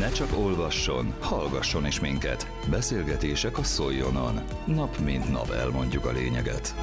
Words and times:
Ne 0.00 0.10
csak 0.10 0.36
olvasson, 0.38 1.14
hallgasson 1.20 1.86
is 1.86 2.00
minket. 2.00 2.46
Beszélgetések 2.70 3.58
a 3.58 3.62
Szoljonon. 3.62 4.40
Nap 4.66 4.98
mint 4.98 5.30
nap 5.30 5.50
elmondjuk 5.50 6.04
a 6.04 6.12
lényeget. 6.12 6.74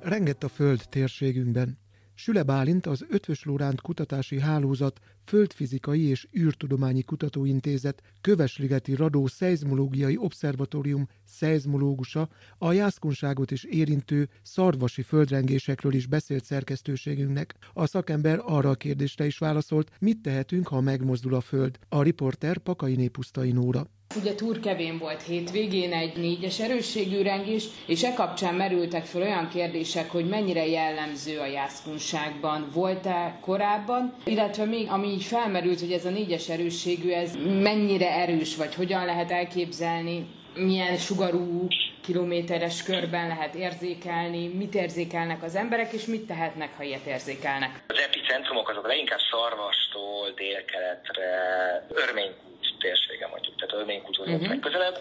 Rengett 0.00 0.42
a 0.42 0.48
föld 0.48 0.82
térségünkben. 0.88 1.78
Süle 2.18 2.42
Bálint 2.42 2.86
az 2.86 3.04
Ötvös 3.08 3.44
Lóránt 3.44 3.80
Kutatási 3.80 4.40
Hálózat 4.40 5.00
Földfizikai 5.24 6.02
és 6.02 6.28
űrtudományi 6.38 7.02
kutatóintézet 7.02 8.02
Kövesligeti 8.20 8.94
Radó 8.94 9.26
Szeizmológiai 9.26 10.16
Obszervatórium 10.16 11.08
szeizmológusa 11.24 12.28
a 12.58 12.72
jászkunságot 12.72 13.50
is 13.50 13.64
érintő 13.64 14.28
szarvasi 14.42 15.02
földrengésekről 15.02 15.94
is 15.94 16.06
beszélt 16.06 16.44
szerkesztőségünknek. 16.44 17.54
A 17.72 17.86
szakember 17.86 18.40
arra 18.44 18.70
a 18.70 18.74
kérdésre 18.74 19.26
is 19.26 19.38
válaszolt, 19.38 19.90
mit 19.98 20.18
tehetünk, 20.22 20.68
ha 20.68 20.80
megmozdul 20.80 21.34
a 21.34 21.40
föld. 21.40 21.78
A 21.88 22.02
riporter 22.02 22.58
Pakai 22.58 22.96
Népusztai 22.96 23.52
Nóra. 23.52 23.90
Ugye 24.20 24.34
Turkevén 24.34 24.98
volt 24.98 25.22
hétvégén 25.22 25.92
egy 25.92 26.16
négyes 26.16 26.60
erősségű 26.60 27.22
rengés, 27.22 27.64
és 27.86 28.02
e 28.02 28.12
kapcsán 28.12 28.54
merültek 28.54 29.04
fel 29.04 29.22
olyan 29.22 29.48
kérdések, 29.48 30.10
hogy 30.10 30.28
mennyire 30.28 30.66
jellemző 30.66 31.38
a 31.38 31.46
jászkunságban, 31.46 32.70
volt-e 32.72 33.38
korábban, 33.40 34.14
illetve 34.24 34.64
még 34.64 34.88
ami 34.88 35.08
így 35.08 35.22
felmerült, 35.22 35.80
hogy 35.80 35.92
ez 35.92 36.04
a 36.04 36.10
négyes 36.10 36.48
erősségű, 36.48 37.10
ez 37.10 37.34
mennyire 37.62 38.10
erős, 38.10 38.56
vagy 38.56 38.74
hogyan 38.74 39.04
lehet 39.04 39.30
elképzelni, 39.30 40.26
milyen 40.54 40.96
sugarú 40.96 41.66
kilométeres 42.00 42.82
körben 42.82 43.28
lehet 43.28 43.54
érzékelni, 43.54 44.48
mit 44.48 44.74
érzékelnek 44.74 45.42
az 45.42 45.54
emberek, 45.54 45.92
és 45.92 46.04
mit 46.04 46.26
tehetnek, 46.26 46.76
ha 46.76 46.82
ilyet 46.82 47.06
érzékelnek. 47.06 47.84
Az 47.86 47.98
epicentrumok 47.98 48.68
azok 48.68 48.86
leginkább 48.86 49.18
Szarvastól 49.30 50.30
délkeletre, 50.36 51.30
Örménykút 51.88 52.45
Örménykút 53.76 54.18
uh-huh. 54.18 54.34
Mhm. 54.34 54.48
legközelebb. 54.48 54.98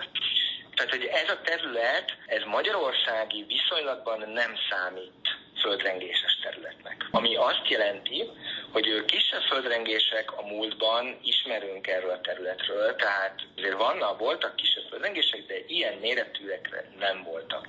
Tehát, 0.76 0.92
hogy 0.92 1.10
ez 1.24 1.30
a 1.30 1.42
terület, 1.44 2.18
ez 2.26 2.42
magyarországi 2.46 3.46
viszonylatban 3.48 4.20
nem 4.30 4.52
számít 4.70 5.28
földrengéses 5.62 6.40
területnek. 6.44 7.08
Ami 7.12 7.36
azt 7.36 7.68
jelenti, 7.70 8.30
hogy 8.72 9.06
kisebb 9.06 9.42
földrengések 9.42 10.38
a 10.38 10.42
múltban 10.42 11.20
ismerünk 11.24 11.88
erről 11.88 12.10
a 12.10 12.22
területről, 12.22 12.96
tehát 12.96 13.36
azért 13.58 13.78
vannak, 13.78 14.20
voltak 14.20 14.56
kisebb 14.56 14.84
földrengések, 14.90 15.46
de 15.46 15.56
ilyen 15.68 15.94
méretűekre 16.02 16.92
nem 17.00 17.24
voltak. 17.24 17.68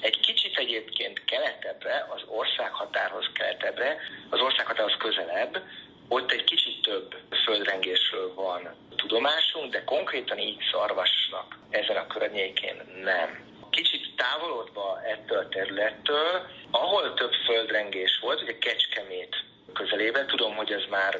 Egy 0.00 0.20
kicsit 0.20 0.58
egyébként 0.58 1.24
keletebbre, 1.24 2.06
az 2.14 2.22
országhatárhoz 2.26 3.26
keletebbre, 3.34 3.96
az 4.30 4.40
országhatárhoz 4.40 4.96
közelebb, 4.98 5.62
ott 6.08 6.32
egy 6.32 6.44
kicsit 6.44 6.82
több 6.82 7.14
földrengésről 7.44 8.34
van 8.34 8.74
tudomásunk, 9.02 9.72
de 9.72 9.84
konkrétan 9.84 10.38
így 10.38 10.60
szarvasnak 10.72 11.58
ezen 11.70 11.96
a 11.96 12.06
környékén 12.06 12.76
nem. 13.02 13.30
Kicsit 13.70 14.04
távolodva 14.16 15.00
ettől 15.12 15.38
a 15.38 15.48
területtől, 15.48 16.46
ahol 16.70 17.14
több 17.14 17.32
földrengés 17.46 18.18
volt, 18.22 18.42
ugye 18.42 18.58
Kecskemét 18.58 19.34
közelében, 19.72 20.26
tudom, 20.26 20.54
hogy 20.56 20.72
ez 20.72 20.84
már 20.90 21.10